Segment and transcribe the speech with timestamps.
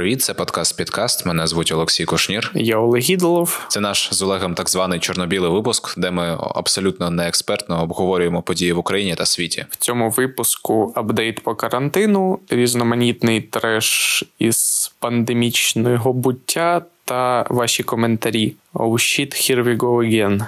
[0.00, 0.22] привіт!
[0.22, 1.26] Це подкаст Підкаст.
[1.26, 2.50] Мене звуть Олексій Кушнір.
[2.54, 3.66] Я Олег Ідолов.
[3.68, 8.72] Це наш з Олегом так званий чорно-білий випуск, де ми абсолютно не експертно обговорюємо події
[8.72, 9.66] в Україні та світі.
[9.70, 18.54] В цьому випуску апдейт по карантину, різноманітний треш із пандемічного буття та ваші коментарі.
[18.74, 20.46] Oh shit, here we go again.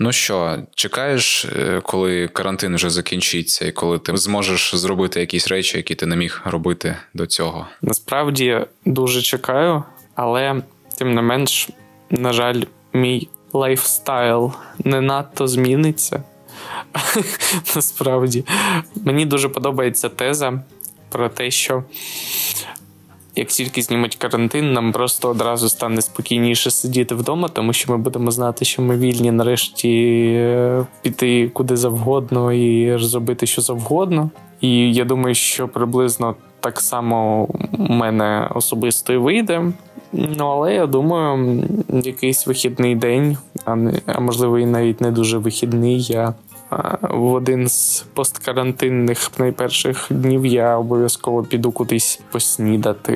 [0.00, 5.76] Ну що, чекаєш, е, коли карантин вже закінчиться, і коли ти зможеш зробити якісь речі,
[5.76, 7.66] які ти не міг робити до цього?
[7.82, 9.82] Насправді дуже чекаю,
[10.14, 10.62] але
[10.98, 11.68] тим не менш,
[12.10, 14.52] на жаль, мій lifestyle
[14.84, 16.22] не надто зміниться.
[17.76, 18.44] Насправді,
[19.04, 20.62] мені дуже подобається теза
[21.08, 21.84] про те, що
[23.38, 28.30] як тільки знімуть карантин, нам просто одразу стане спокійніше сидіти вдома, тому що ми будемо
[28.30, 29.90] знати, що ми вільні нарешті
[30.36, 34.30] е, піти куди завгодно і зробити що завгодно.
[34.60, 39.72] І я думаю, що приблизно так само у мене особисто і вийде.
[40.12, 45.38] Ну, але я думаю, якийсь вихідний день, а не а можливо, і навіть не дуже
[45.38, 46.02] вихідний.
[46.02, 46.34] Я
[47.02, 53.14] в один з посткарантинних найперших днів я обов'язково піду кудись поснідати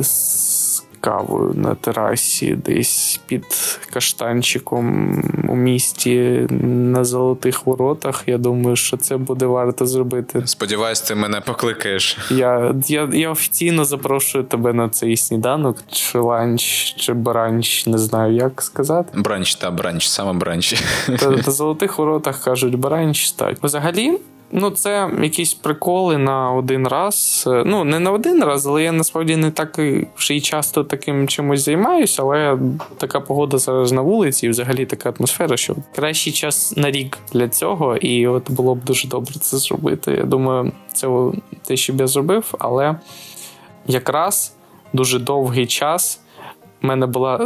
[0.00, 0.63] з
[1.04, 3.44] кавою на терасі, десь під
[3.92, 8.22] каштанчиком у місті на золотих воротах.
[8.26, 10.42] Я думаю, що це буде варто зробити.
[10.46, 12.18] Сподіваюсь, ти мене покликаєш.
[12.30, 18.34] Я я, я офіційно запрошую тебе на цей сніданок, чи ланч, чи бранч, не знаю,
[18.34, 19.20] як сказати.
[19.20, 20.82] Бранч та бранч, саме бранч.
[21.18, 23.30] Та на золотих воротах кажуть бранч.
[23.30, 23.56] Так.
[23.62, 24.18] Взагалі.
[24.56, 27.44] Ну, це якісь приколи на один раз.
[27.46, 29.78] Ну, не на один раз, але я насправді не так
[30.16, 32.58] вже й часто таким чимось займаюся, але
[32.98, 37.48] така погода зараз на вулиці, і взагалі така атмосфера, що кращий час на рік для
[37.48, 40.12] цього, і от було б дуже добре це зробити.
[40.12, 41.08] Я думаю, це
[41.66, 42.96] те, що б я зробив, але
[43.86, 44.56] якраз
[44.92, 46.20] дуже довгий час
[46.82, 47.36] в мене була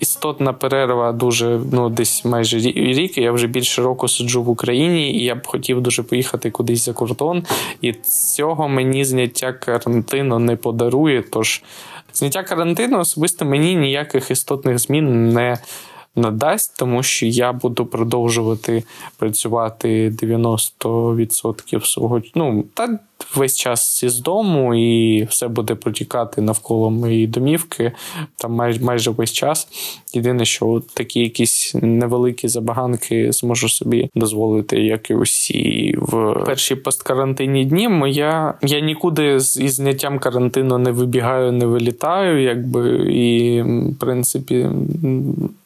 [0.00, 3.18] істотна перерва дуже ну десь майже рік.
[3.18, 6.92] Я вже більше року сиджу в Україні, і я б хотів дуже поїхати кудись за
[6.92, 7.44] кордон.
[7.80, 7.92] І
[8.36, 11.22] цього мені зняття карантину не подарує.
[11.22, 11.62] Тож
[12.12, 15.58] зняття карантину особисто мені ніяких істотних змін не
[16.16, 18.84] надасть, тому що я буду продовжувати
[19.16, 22.98] працювати 90% свого ну та
[23.34, 27.92] весь час із дому, і все буде протікати навколо моєї домівки.
[28.36, 29.68] Там майже майже весь час.
[30.12, 37.64] Єдине, що такі якісь невеликі забаганки зможу собі дозволити, як і усі в перші посткарантинні
[37.64, 37.88] дні.
[37.88, 44.68] Моя я нікуди з із зняттям карантину не вибігаю, не вилітаю, якби і в принципі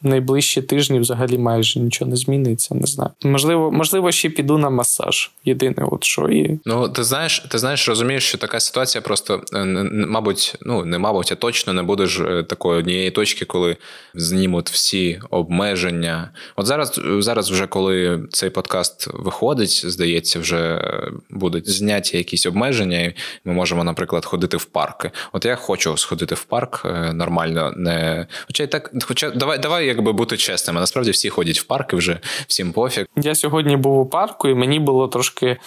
[0.01, 2.75] найближчі тижні взагалі майже нічого не зміниться.
[2.75, 3.09] Не знаю.
[3.23, 5.31] Можливо, можливо, ще піду на масаж.
[5.45, 9.65] Єдине, от що і ну ти знаєш ти знаєш, розумієш, що така ситуація просто, е,
[10.07, 13.77] мабуть, ну не мабуть, а точно не буде ж е, такої однієї точки, коли
[14.13, 16.31] знімуть всі обмеження.
[16.55, 20.81] От зараз, зараз, вже коли цей подкаст виходить, здається, вже
[21.29, 23.15] будуть зняті якісь обмеження, і
[23.45, 25.11] ми можемо, наприклад, ходити в парки.
[25.31, 30.13] От я хочу сходити в парк е, нормально, не хоча так, хоча давай, давай, якби
[30.13, 30.79] бути чесними.
[30.79, 33.05] Насправді всі ходять в парки вже всім пофіг.
[33.15, 35.57] Я сьогодні був у парку, і мені було трошки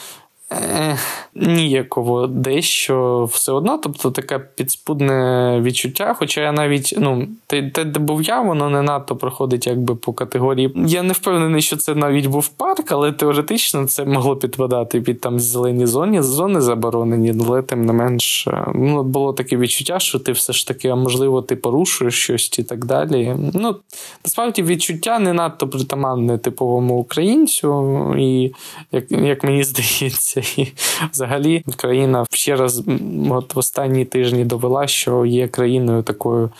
[1.34, 6.14] ніяково дещо все одно, тобто таке підспудне відчуття.
[6.18, 10.72] Хоча я навіть, ну, те, де був я, воно не надто проходить якби по категорії.
[10.86, 15.40] Я не впевнений, що це навіть був парк, але теоретично це могло підпадати під там
[15.40, 20.52] зелені зоні, зони заборонені, але тим не менш ну, було таке відчуття, що ти все
[20.52, 23.36] ж таки, а можливо, ти порушуєш щось і так далі.
[23.54, 23.76] Ну,
[24.24, 28.52] насправді відчуття не надто притаманне типовому українцю, і
[28.92, 30.62] як, як мені здається місяця.
[30.62, 30.72] І
[31.12, 32.82] взагалі країна ще раз
[33.30, 36.50] от в останні тижні довела, що є країною такою.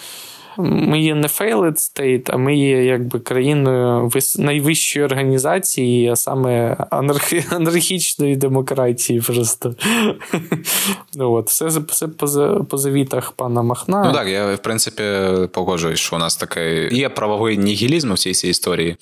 [0.58, 7.44] Ми є не failed state, а ми є якби країною найвищої організації, а саме анархі...
[7.50, 9.20] анархічної демократії.
[9.20, 9.74] Просто
[11.14, 12.26] ну, от, все все по,
[12.70, 14.04] по завітах пана Махна.
[14.04, 15.02] Ну так, я в принципі
[15.52, 18.96] погоджуюсь, що у нас таке є правовий нігілізм у всій цій історії.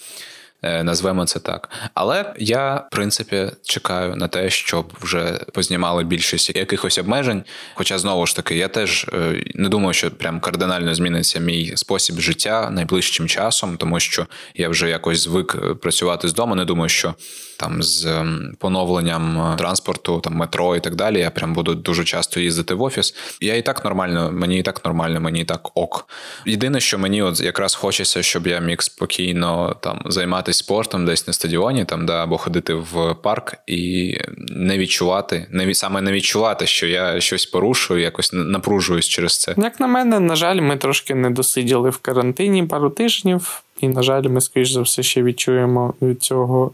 [0.65, 1.71] Назвемо це так.
[1.95, 7.45] Але я, в принципі, чекаю на те, щоб вже познімали більшість якихось обмежень.
[7.75, 9.07] Хоча знову ж таки, я теж
[9.55, 14.89] не думаю, що прям кардинально зміниться мій спосіб життя найближчим часом, тому що я вже
[14.89, 16.55] якось звик працювати з дому.
[16.55, 17.15] Не думаю, що
[17.57, 21.19] там з ем, поновленням транспорту, там метро і так далі.
[21.19, 23.15] Я прям буду дуже часто їздити в офіс.
[23.41, 26.09] Я і так нормально, мені і так нормально, мені і так ок.
[26.47, 31.33] Єдине, що мені от якраз хочеться, щоб я міг спокійно там займатися спортом десь на
[31.33, 34.17] стадіоні, там да, або ходити в парк і
[34.49, 39.55] не відчувати, не саме не відчувати, що я щось порушую, якось напружуюсь через це.
[39.57, 44.03] Як на мене, на жаль, ми трошки не досиділи в карантині пару тижнів, і на
[44.03, 46.71] жаль, ми скоріш за все ще відчуємо від цього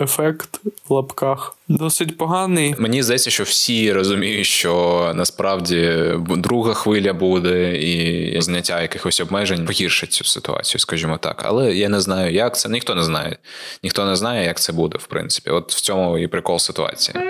[0.00, 2.74] ефект в лапках досить поганий.
[2.78, 10.12] Мені здається, що всі розуміють, що насправді друга хвиля буде, і зняття якихось обмежень погіршить
[10.12, 11.42] цю ситуацію, скажімо так.
[11.44, 12.68] Але я не знаю, як це.
[12.68, 13.36] Ніхто не знає.
[13.82, 15.50] Ніхто не знає, як це буде, в принципі.
[15.50, 17.20] От в цьому і прикол ситуації.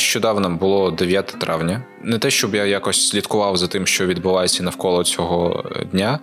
[0.00, 1.82] Нещодавно було 9 травня.
[2.02, 6.18] Не те, щоб я якось слідкував за тим, що відбувається навколо цього дня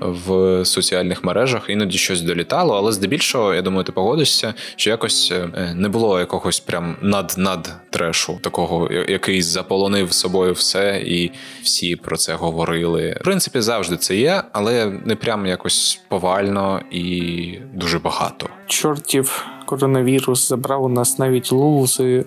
[0.00, 5.72] в соціальних мережах, іноді щось долітало, але здебільшого, я думаю, ти погодишся, що якось е,
[5.76, 11.30] не було якогось прям над-над трешу, такого, який заполонив собою все, і
[11.62, 13.16] всі про це говорили.
[13.20, 18.48] В принципі, завжди це є, але не прям якось повально і дуже багато.
[18.66, 22.24] Чортів коронавірус забрав у нас навіть лузи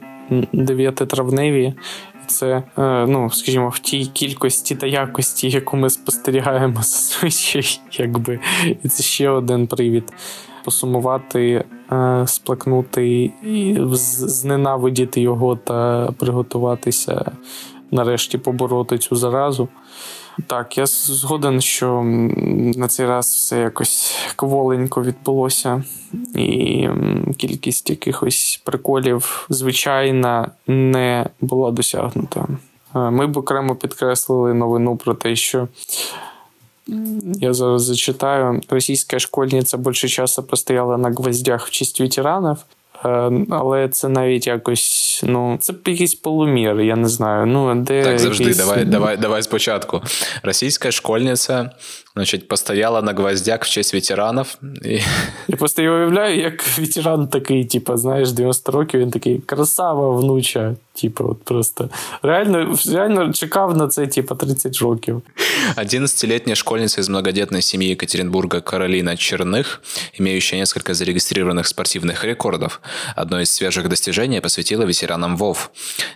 [0.54, 1.74] 9-травневі.
[2.28, 8.40] Це, е, ну, скажімо, в тій кількості та якості, яку ми спостерігаємо зазвичай, якби.
[8.84, 10.14] І це ще один привід.
[10.64, 13.32] Посумувати, е, сплакнути
[13.94, 17.32] зненавидіти його та приготуватися
[17.92, 19.68] нарешті побороти цю заразу.
[20.48, 22.02] Так, я згоден, що
[22.76, 25.84] на цей раз все якось кволенько відбулося,
[26.36, 26.88] і
[27.38, 32.48] кількість якихось приколів, звичайно, не була досягнута.
[32.96, 35.68] Е, ми б окремо підкреслили новину про те, що.
[37.24, 38.62] Я зараз зачитаю.
[38.70, 42.58] Російська школьниця більше часу постояла на гвоздях в честь ветеранів,
[43.50, 47.46] але це навіть якось, ну, це якийсь полумір, я не знаю.
[47.46, 48.58] Ну, де Так, завжди, якийсь...
[48.58, 50.02] давай давай, давай спочатку.
[50.44, 51.70] Російська школьниця
[52.16, 54.58] значить, постояла на гвоздях в честь ветеранів.
[54.86, 55.00] І...
[55.48, 60.76] Я просто я уявляю, як ветеран такий, типу, знаєш, 90 років, він такий красава внуча.
[60.99, 61.91] Типа, от просто
[62.23, 65.23] реально реально чекав на це, типа, 30 років.
[65.77, 69.81] 11-летняя школьница из многодетной семьи Екатеринбурга Каролина Черных,
[70.19, 72.81] имеющая несколько зарегистрированных спортивных рекордов,
[73.17, 75.71] одно из свежих достижений посвятила ветеранам ВОВ.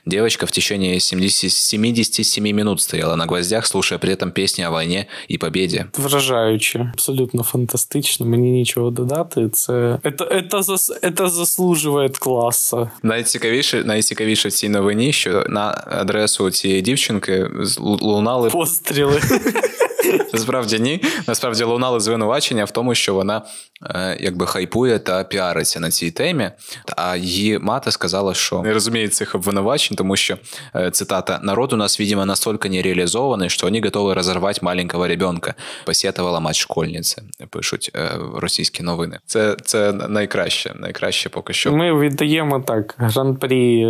[0.06, 5.06] Девочка в течение 70, 77 минут стояла на гвоздях, слушая при этом песни о войне
[5.30, 5.86] и победе.
[5.96, 8.26] Вражаюче, абсолютно фантастично.
[8.26, 9.48] Мені нічого додати.
[9.48, 12.90] Це, це, це, це, це заслужує класа.
[13.02, 17.47] Найцікавіше, найцікавіше в цій новині, що на адресу цієї дівчинки
[17.79, 19.21] лунали постріли.
[20.33, 21.01] Насправді ні.
[21.27, 23.41] Насправді лунали звинувачення в тому, що вона
[23.85, 26.51] е, якби хайпує та піариться на цій темі.
[26.97, 30.37] А її мати сказала, що не розуміє цих обвинувачень, тому що
[30.75, 35.53] е, цитата народ у нас, видимо, настільки не реалізований, що вони готові розірвати маленького ребенка.
[35.85, 39.19] Посетувала мать школьниці, пишуть е, російські новини.
[39.25, 41.71] Це це найкраще, найкраще поки що.
[41.71, 43.87] Ми віддаємо так гран-прі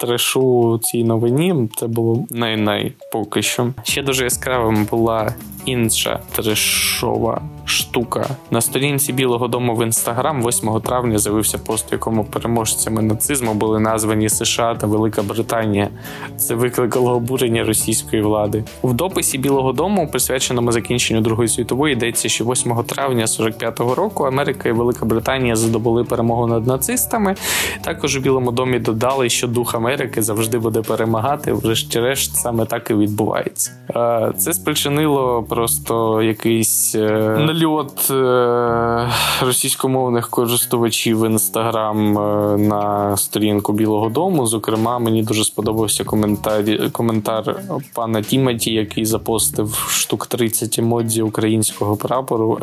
[0.00, 1.68] трешу цій новині.
[1.76, 3.72] Це було най-най поки що.
[3.82, 5.34] Ще дуже яскравим була
[5.66, 8.26] інша трешова штука.
[8.50, 13.80] На сторінці Білого Дому в інстаграм 8 травня з'явився пост, в якому переможцями нацизму були
[13.80, 15.88] названі США та Велика Британія.
[16.36, 18.64] Це викликало обурення російської влади.
[18.82, 24.68] В дописі Білого Дому, присвяченому закінченню Другої світової, йдеться, що 8 травня 45-го року Америка
[24.68, 27.34] і Велика Британія здобули перемогу над нацистами.
[27.84, 31.52] Також у Білому домі додали, що дух Америки завжди буде перемагати.
[31.52, 33.72] Врешті-решт саме так і відбувається.
[34.38, 36.96] Це спричинило просто якийсь
[37.62, 39.08] е, е,
[39.40, 44.46] російськомовних користувачів в інстаграм е, на сторінку Білого Дому.
[44.46, 47.56] Зокрема, мені дуже сподобався коментар коментар
[47.94, 52.58] пана Тімоті, який запостив штук 30 емодзі українського прапору.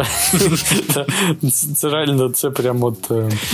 [1.75, 3.11] Це реально це прямо от.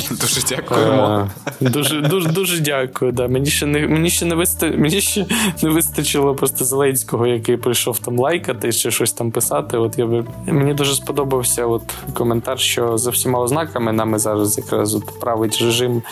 [0.10, 1.30] Дуже дякуємо.
[1.62, 3.12] Дуже дуже дуже дякую.
[3.12, 3.28] Да.
[3.28, 5.26] Мені ще не мені ще не мені ще
[5.64, 9.78] не вистачило просто Зеленського, який прийшов там лайкати чи щось там писати.
[9.78, 10.06] От я
[10.46, 11.84] Мені дуже сподобалося сподобався от
[12.14, 16.04] коментар, що за всіма ознаками нами зараз якраз от править режим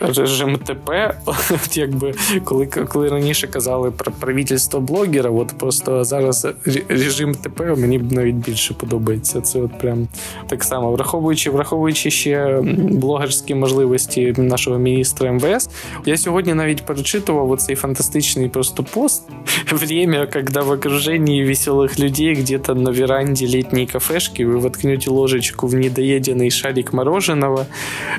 [0.00, 1.14] режим ТП.
[1.26, 6.46] От якби коли коли раніше казали про правительство блогера, от просто зараз
[6.88, 9.40] режим ТП мені навіть більше подобається.
[9.40, 10.08] Це от прям
[10.48, 15.70] так само, враховуючи, враховуючи ще блогерські можливості нашого міністра МВС.
[16.06, 19.22] Я сьогодні навіть перечитував оцей фантастичний просто пост
[19.72, 25.74] время, когда в окружении веселых людей где-то на веранде летней кафешки вы воткнете ложечку в
[25.74, 27.66] недоеденный шарик мороженого,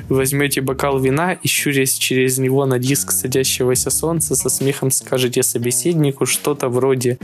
[0.08, 6.26] возьмете бокал вина и щурясь через него на диск садящегося солнца, со смехом скажете собеседнику
[6.26, 7.18] что-то вроде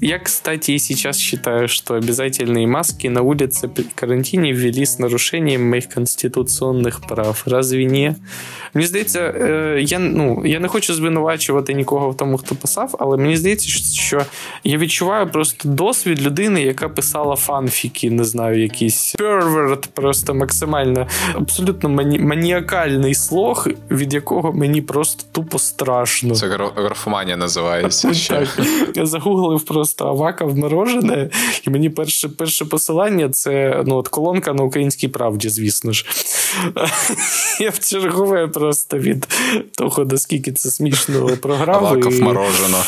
[0.00, 5.70] «Я, кстати, и сейчас считаю, что обязательные маски на улице при карантине ввели с нарушением
[5.70, 7.42] моих конституционных прав.
[7.46, 8.14] Разве не?»
[8.74, 13.16] Мені здається, е, я ну, я не хочу звинувачувати нікого в тому, хто писав, але
[13.16, 13.68] мені здається,
[14.02, 14.22] що
[14.64, 21.88] я відчуваю просто досвід людини, яка писала фанфіки, не знаю, якийсь перверт, просто максимально абсолютно
[21.88, 26.34] мані- маніакальний слог, від якого мені просто тупо страшно.
[26.34, 28.12] Це графоманія називається.
[28.28, 28.48] Так.
[28.94, 30.76] Я загуглив просто Авака вморожене.
[30.86, 31.30] морожене,
[31.66, 36.06] і мені перше перше посилання це ну, от колонка на українській правді, звісно ж.
[37.60, 39.28] Я в чергове просто від
[39.78, 41.86] того, наскільки це смішно програв.
[41.86, 42.22] Аваков і...
[42.22, 42.78] морожено.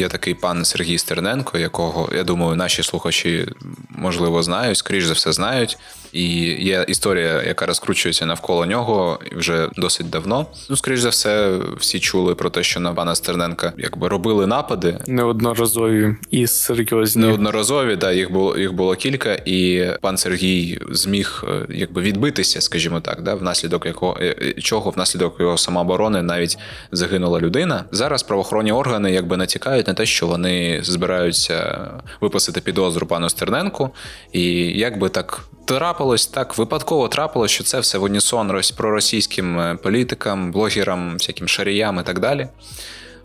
[0.00, 3.48] Є такий пан Сергій Стерненко, якого я думаю, наші слухачі
[3.88, 5.78] можливо знають, скоріш за все знають.
[6.12, 6.24] І
[6.64, 10.46] є історія, яка розкручується навколо нього вже досить давно.
[10.70, 14.98] Ну, скоріш за все, всі чули про те, що на пана Стерненка якби робили напади
[15.06, 17.22] неодноразові і серйозні.
[17.22, 23.00] Неодноразові, да, їх було їх було кілька, і пан Сергій зміг е, якби відбитися, скажімо
[23.00, 26.58] так, да, внаслідок якого е, е, чого внаслідок його самооборони навіть
[26.92, 27.84] загинула людина.
[27.90, 31.88] Зараз правоохоронні органи якби натякають на те, що вони збираються
[32.20, 33.90] виписати підозру пану Стерненку,
[34.32, 34.42] і
[34.78, 41.14] якби так трапилось так, випадково трапилось, що це все в унісон проросійським е, політикам, блогерам,
[41.16, 42.48] всяким шаріям і так далі.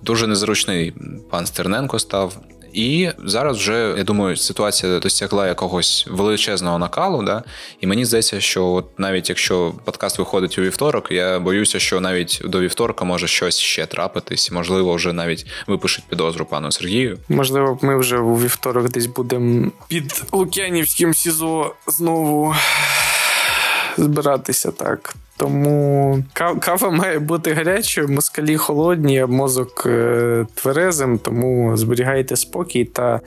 [0.02, 0.94] Дуже незручний
[1.30, 2.38] пан Стерненко став.
[2.76, 7.24] І зараз вже я думаю, ситуація досягла якогось величезного накалу.
[7.24, 7.44] Да?
[7.82, 12.42] І мені здається, що от навіть якщо подкаст виходить у вівторок, я боюся, що навіть
[12.46, 17.18] до вівторка може щось ще трапитись, можливо, вже навіть випишуть підозру пану Сергію.
[17.30, 22.56] Можливо, ми вже у вівторок десь будемо під Лук'янівським СІЗО знову
[23.98, 25.16] збиратися так.
[25.38, 33.22] Тому кава має бути гарячою, москалі холодні, а мозок е, тверезим, тому зберігайте спокій та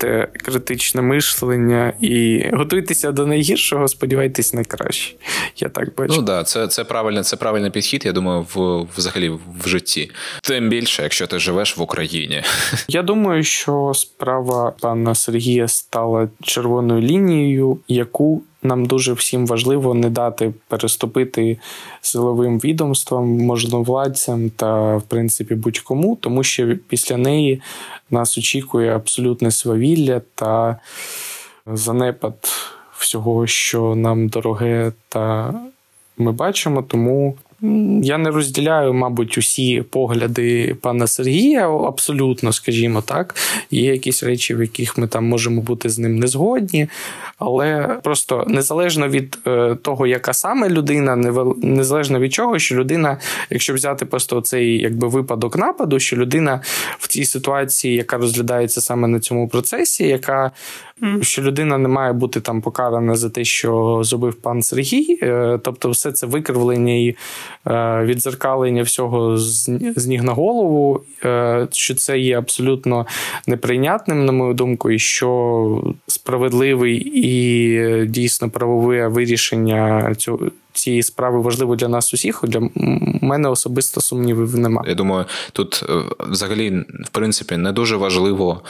[0.00, 5.14] чисте критичне мишлення і готуйтеся до найгіршого, сподівайтесь на краще.
[5.56, 6.14] Я так бачу.
[6.16, 10.10] Ну да, це це правильний, це правильний підхід, я думаю, в взагалі в житті.
[10.42, 12.42] Тим більше, якщо ти живеш в Україні.
[12.88, 20.10] Я думаю, що справа пана Сергія стала червоною лінією, яку нам дуже всім важливо не
[20.10, 21.58] дати переступити
[22.00, 27.62] силовим відомствам, можновладцям та, в принципі, будь-кому, тому що після неї
[28.10, 29.89] нас очікує абсолютне свавілля
[30.34, 30.76] та
[31.66, 32.34] занепад
[32.98, 35.54] всього, що нам дороге, та
[36.18, 36.82] ми бачимо.
[36.82, 37.38] Тому
[38.02, 43.34] я не розділяю, мабуть, усі погляди пана Сергія, абсолютно, скажімо так.
[43.70, 46.88] Є якісь речі, в яких ми там можемо бути з ним не згодні,
[47.38, 51.16] але просто незалежно від е, того, яка саме людина,
[51.62, 53.18] незалежно від чого, що людина,
[53.50, 56.60] якщо взяти просто цей якби випадок нападу, що людина
[56.98, 60.50] в цій ситуації, яка розглядається саме на цьому процесі, яка
[61.20, 65.90] що людина не має бути там покарана за те, що зробив пан Сергій, е, тобто,
[65.90, 67.16] все це викривлення і
[68.04, 71.02] відзеркалення всього з ніг на голову,
[71.72, 73.06] що це є абсолютно
[73.46, 80.38] неприйнятним, на мою думку, і що справедливий і е, дійсно правове вирішення цього.
[80.80, 82.44] Цієї справи важливо для нас усіх.
[82.44, 82.60] Для
[83.22, 84.88] мене особисто сумнівів немає.
[84.88, 88.62] Я думаю, тут е, взагалі, в принципі, не дуже важливо,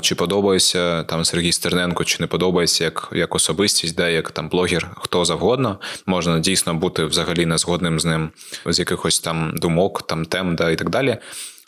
[0.00, 4.90] чи подобається там Сергій Стерненко, чи не подобається як як особистість, де як там блогер,
[4.96, 5.78] хто завгодно.
[6.06, 8.30] Можна дійсно бути взагалі не згодним з ним
[8.66, 11.18] з якихось там думок, там тем, да, і так далі.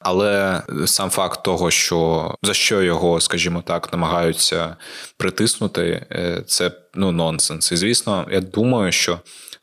[0.01, 4.77] Але сам факт того, що за що його, скажімо так, намагаються
[5.17, 7.73] притиснути, е, це ну нонсенс.
[7.73, 9.21] І звісно, я думаю, що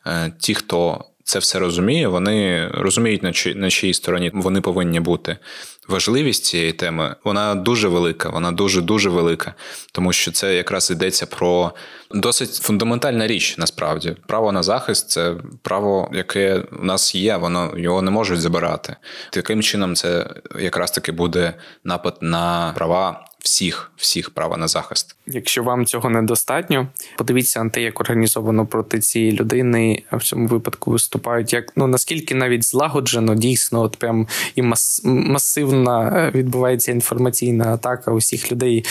[0.08, 2.08] е, ті, хто це все розуміє.
[2.08, 3.24] Вони розуміють,
[3.56, 5.38] на чиїй стороні вони повинні бути.
[5.88, 9.54] Важливість цієї теми вона дуже велика, вона дуже дуже велика,
[9.92, 11.72] тому що це якраз йдеться про
[12.12, 13.58] досить фундаментальна річ.
[13.58, 18.96] Насправді, право на захист це право, яке у нас є, воно його не можуть забирати.
[19.30, 25.16] Таким чином, це якраз таки буде напад на права всіх, всіх права на захист.
[25.28, 26.88] Якщо вам цього недостатньо,
[27.18, 31.54] подивіться на те, як організовано проти цієї людини в цьому випадку виступають.
[31.54, 38.12] Як ну наскільки навіть злагоджено, дійсно, от прям і мас, масивна е, відбувається інформаційна атака
[38.12, 38.86] усіх людей,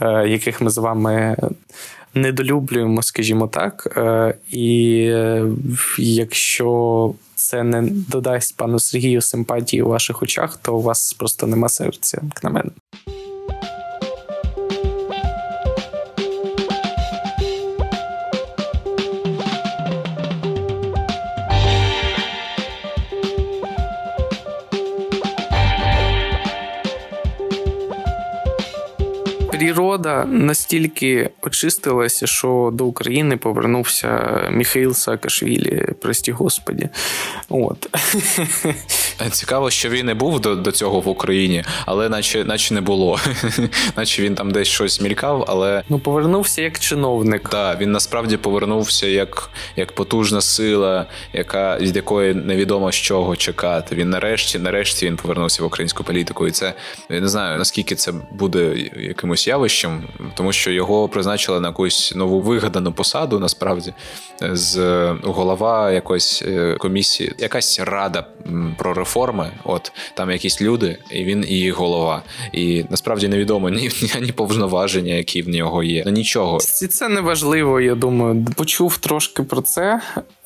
[0.00, 1.36] е, яких ми з вами.
[2.14, 4.66] Недолюблюємо, скажімо так, е, і
[5.98, 11.68] якщо це не додасть пану Сергію симпатії у ваших очах, то у вас просто нема
[11.68, 12.70] серця, як на мене.
[29.76, 36.88] Природа настільки очистилася, що до України повернувся Міхаїл Саакашвілі, прості господі.
[37.48, 37.88] От.
[39.30, 43.20] Цікаво, що він не був до до цього в Україні, але наче наче не було.
[43.96, 45.82] Наче він там десь щось мількав, але.
[45.88, 47.48] Ну, повернувся як чиновник.
[47.48, 53.94] Так, він насправді повернувся як як потужна сила, яка від якої невідомо з чого чекати.
[53.94, 56.48] Він нарешті, нарешті він повернувся в українську політику.
[56.48, 56.74] І це
[57.10, 59.65] я не знаю наскільки це буде якимось явищем,
[60.34, 63.94] тому що його призначили на якусь нову вигадану посаду, насправді,
[64.40, 64.78] з
[65.22, 68.26] голова якоїсь е, комісії, якась рада
[68.78, 69.50] про реформи.
[69.64, 72.22] От там якісь люди, і він і голова.
[72.52, 76.04] І насправді невідомо ні ні повноваження, які в нього є.
[76.06, 76.58] Нічого.
[76.58, 78.46] Це не важливо, я думаю.
[78.56, 80.00] Почув трошки про це.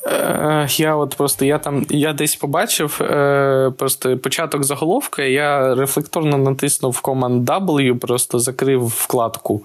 [0.07, 5.23] Е, я от просто я там я десь побачив е, просто початок заголовка.
[5.23, 9.63] Я рефлекторно натиснув Command W, просто закрив вкладку.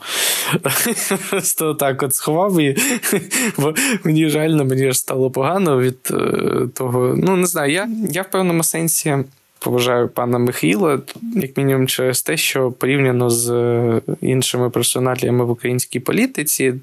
[1.30, 2.78] Просто так от сховав і
[3.58, 3.74] бо
[4.04, 7.16] мені реально мені ж стало погано від е, того.
[7.18, 9.18] Ну, не знаю, я, я в певному сенсі.
[9.60, 11.00] Поважаю пана Михайла,
[11.36, 16.74] як мінімум, через те, що порівняно з іншими персоналіями в українській політиці,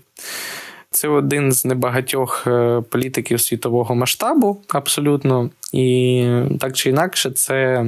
[0.92, 5.50] це один з небагатьох е, політиків світового масштабу, абсолютно.
[5.72, 6.26] І
[6.60, 7.86] так чи інакше, це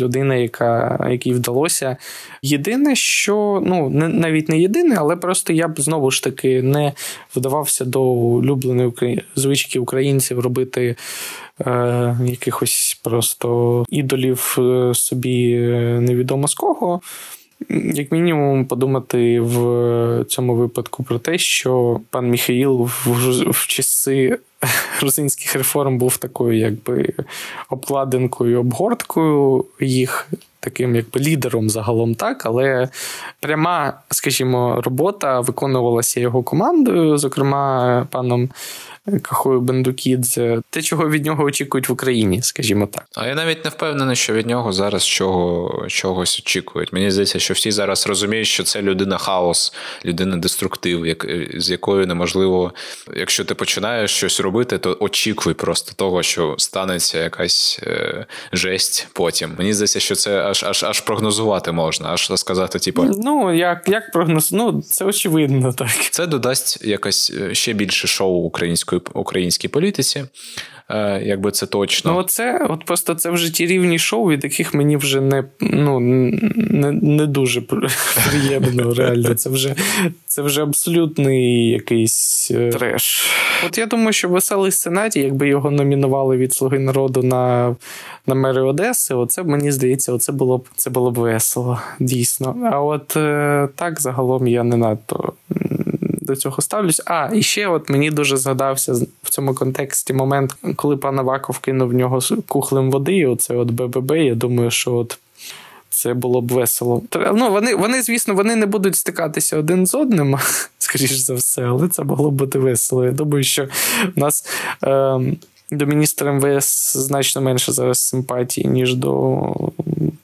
[0.00, 1.96] людина, яка якій вдалося.
[2.42, 6.92] Єдине, що ну не навіть не єдине, але просто я б знову ж таки не
[7.36, 10.96] вдавався до улюбленої звички українців робити
[11.60, 17.00] е, якихось просто ідолів е, собі е, невідомо з кого.
[17.94, 24.38] Як мінімум, подумати в цьому випадку про те, що пан Міхаїл в, часи
[24.98, 27.12] грузинських реформ був такою, якби
[27.70, 30.28] обкладинкою, обгорткою їх.
[30.60, 32.88] Таким якби лідером загалом так, але
[33.40, 38.50] пряма, скажімо, робота виконувалася його командою, зокрема паном
[39.22, 43.06] Кахою Бендукідзе, те, чого від нього очікують в Україні, скажімо так.
[43.14, 46.92] А я навіть не впевнений, що від нього зараз чого, чогось очікують.
[46.92, 49.72] Мені здається, що всі зараз розуміють, що це людина хаос,
[50.04, 52.72] людина деструктив, як, з якою неможливо,
[53.16, 59.50] якщо ти починаєш щось робити, то очікуй просто того, що станеться якась е, жесть потім.
[59.58, 63.04] Мені здається, що це аж аж аж прогнозувати можна, аж сказати, типу.
[63.04, 64.52] Ну, як як прогноз?
[64.52, 65.88] Ну, це очевидно, так.
[66.10, 70.24] Це додасть якось е, ще більше шоу української українській політиці.
[70.88, 72.12] Е, якби це точно.
[72.12, 76.00] Ну, оце, от просто це вже ті рівні шоу, від яких мені вже не ну,
[76.00, 77.60] не, не дуже
[78.30, 78.94] приємно.
[78.94, 79.74] Реально, це вже
[80.26, 83.30] це вже абсолютний якийсь е, треш.
[83.66, 87.76] От я думаю, що веселий сценарій, якби його номінували від Слуги народу на
[88.26, 92.70] на мери Одеси, оце мені здається, оце було б це було б весело, дійсно.
[92.72, 95.32] А от е, так загалом я не надто
[96.26, 97.02] до цього ставлюсь.
[97.04, 101.88] А, і ще от мені дуже згадався в цьому контексті момент, коли пан Аваков кинув
[101.88, 104.10] в нього кухлем води, і оце от БББ.
[104.10, 105.18] Я думаю, що от.
[105.90, 107.02] Це було б весело.
[107.34, 110.38] Ну, Вони, вони, звісно, вони не будуть стикатися один з одним,
[110.78, 113.04] скоріш за все, але це могло б бути весело.
[113.04, 113.68] Я думаю, що
[114.16, 114.46] в нас
[114.84, 115.20] е,
[115.70, 119.42] до міністра МВС значно менше зараз симпатії, ніж до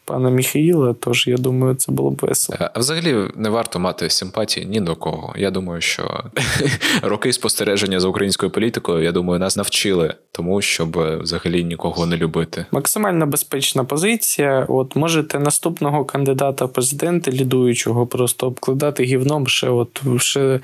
[0.05, 2.59] пана Міхаїла, тож я думаю, це було б весело.
[2.74, 5.35] А взагалі не варто мати симпатії ні до кого.
[5.37, 6.24] Я думаю, що
[7.02, 12.66] роки спостереження за українською політикою, я думаю, нас навчили тому, щоб взагалі нікого не любити.
[12.70, 14.66] Максимально безпечна позиція.
[14.68, 20.61] От можете наступного кандидата в президенти лідуючого просто обкладати гівном ще от ще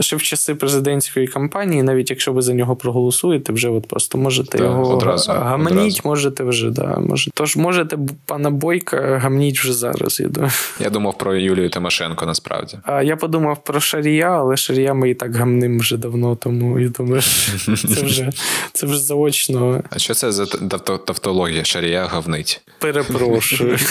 [0.00, 4.50] ще в часи президентської кампанії, навіть якщо ви за нього проголосуєте, вже от просто можете
[4.50, 6.00] Так, його одразу, гамніть, одразу.
[6.04, 7.30] можете вже, да, може.
[7.34, 10.52] Тож можете пана Бойка гамніть вже зараз, я думаю.
[10.80, 12.78] Я думав про Юлію Тимошенко насправді.
[12.82, 16.88] А я подумав про Шарія, але Шарія ми і так гамним вже давно, тому я
[16.88, 18.30] думаю, це вже,
[18.72, 21.64] це вже заочно А що це за тавтологія?
[21.64, 22.60] Шарія говнить.
[22.78, 23.78] перепрошую.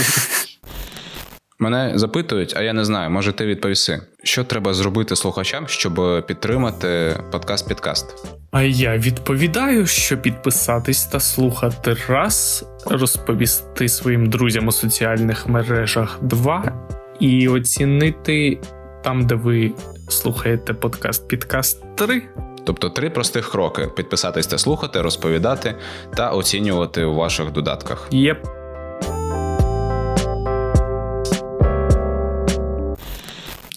[1.64, 4.02] Мене запитують, а я не знаю, може ти відповіси.
[4.24, 8.26] Що треба зробити слухачам, щоб підтримати подкаст Підкаст?
[8.52, 16.74] А я відповідаю, що підписатись та слухати раз, розповісти своїм друзям у соціальних мережах два,
[17.20, 18.60] і оцінити
[19.04, 19.72] там, де ви
[20.10, 22.22] слухаєте подкаст Підкаст 3.
[22.66, 25.76] Тобто три простих кроки: підписатись та слухати, розповідати
[26.16, 28.08] та оцінювати у ваших додатках.
[28.12, 28.63] Єп.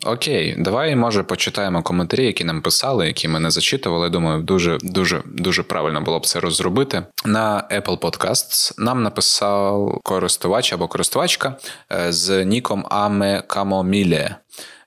[0.06, 4.08] Окей, давай може почитаємо коментарі, які нам писали, які ми не зачитували.
[4.08, 7.02] Думаю, дуже дуже дуже правильно було б це розробити.
[7.24, 11.56] На Apple Podcasts нам написав користувач або користувачка
[11.92, 14.36] е, з ніком Аме Камоміле.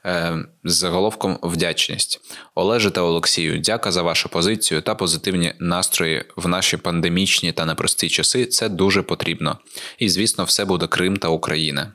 [0.06, 2.20] е, З заголовком вдячність
[2.56, 3.60] Олеже та Олексію.
[3.60, 8.46] Дяка за вашу позицію та позитивні настрої в наші пандемічні та непрості часи.
[8.46, 9.58] Це дуже потрібно.
[9.98, 11.94] І звісно, все буде Крим та Україна.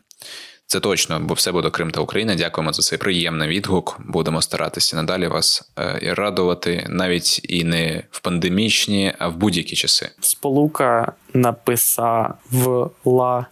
[0.67, 2.35] Це точно, бо все буде Крим та Україна.
[2.35, 4.01] Дякуємо за цей приємний відгук.
[4.07, 9.77] Будемо старатися надалі вас е, і радувати навіть і не в пандемічні, а в будь-які
[9.77, 10.11] часи.
[10.21, 12.35] Сполука написала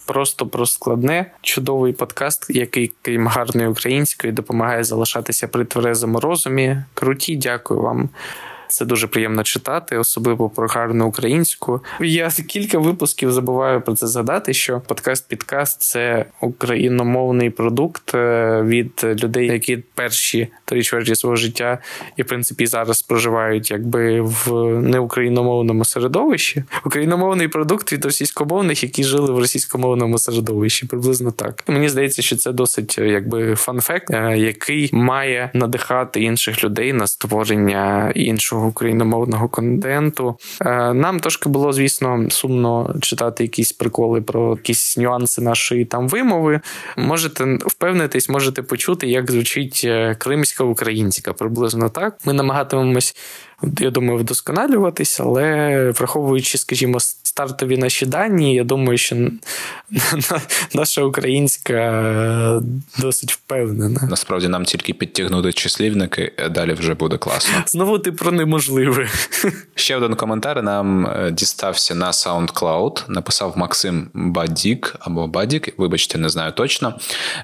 [0.06, 6.76] просто про складне чудовий подкаст, який, крім гарної української, допомагає залишатися при тверезому розумі.
[6.94, 8.08] Круті, дякую вам.
[8.72, 11.80] Це дуже приємно читати, особливо про гарну українську.
[12.00, 14.54] Я кілька випусків забуваю про це згадати.
[14.54, 21.78] Що подкаст підкаст це україномовний продукт е, від людей, які перші три чверті свого життя
[22.16, 26.64] і в принципі зараз проживають якби в неукраїномовному середовищі.
[26.86, 30.86] Україномовний продукт від російськомовних, які жили в російськомовному середовищі.
[30.86, 31.64] Приблизно так.
[31.66, 37.06] Мені здається, що це досить е, якби фан-факт, е, який має надихати інших людей на
[37.06, 40.36] створення іншого україномовного контенту.
[40.60, 46.60] Е, Нам трошки було, звісно, сумно читати якісь приколи про якісь нюанси нашої там вимови.
[46.96, 52.18] Можете впевнитись, можете почути, як звучить е, кримська українська, приблизно так.
[52.24, 53.16] Ми намагатимемось.
[53.80, 57.00] Я думаю, вдосконалюватись, але враховуючи, скажімо,
[57.32, 59.16] стартові наші дані, я думаю, що
[60.74, 62.60] наша українська е,
[62.98, 64.00] досить впевнена.
[64.10, 67.54] Насправді нам тільки підтягнути числівники, а далі вже буде класно.
[67.66, 69.08] Знову ти про неможливе.
[69.74, 73.04] Ще один коментар нам е, дістався на SoundCloud.
[73.08, 76.98] Написав Максим Бадік або Бадік, вибачте, не знаю точно.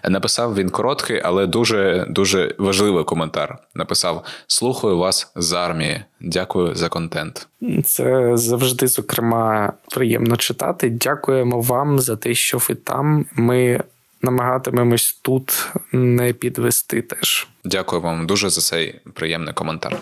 [0.09, 3.59] Написав він короткий, але дуже дуже важливий коментар.
[3.75, 6.05] Написав: Слухаю вас з армії.
[6.21, 7.49] Дякую за контент.
[7.85, 10.91] Це завжди, зокрема, приємно читати.
[10.91, 13.27] Дякуємо вам за те, що ви там.
[13.35, 13.81] Ми
[14.23, 17.49] намагатимемось тут не підвести теж.
[17.65, 19.97] Дякую вам дуже за цей приємний коментар.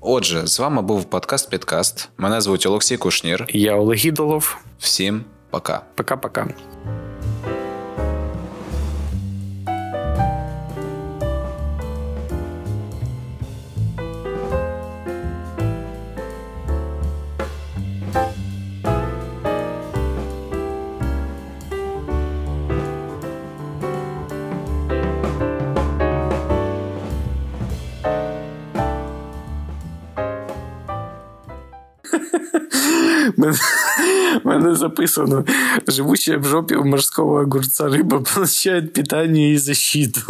[0.00, 2.08] Отже, з вами був подкаст Підкаст.
[2.18, 3.44] Мене звуть Олексій Кушнір.
[3.48, 4.56] Я Олег Ідолов.
[4.78, 5.24] Всім
[5.56, 5.84] пока.
[5.96, 6.48] Пока-пока.
[34.55, 35.45] Мене, мене записано.
[35.87, 40.21] Живущая в жопе у морского огурца рыба получает питание и защиту.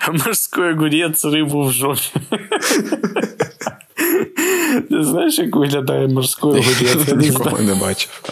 [0.00, 2.10] А морской огурець рибу в жопі.
[4.90, 7.08] Ти знаєш, як виглядає морський огурець?
[7.08, 7.66] Я не Ніколи знаю.
[7.66, 8.22] не бачив.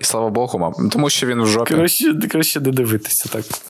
[0.00, 0.90] І слава Богу, мам.
[0.92, 1.74] Тому що він в жопі.
[1.74, 3.44] Краще, краще не дивитися так.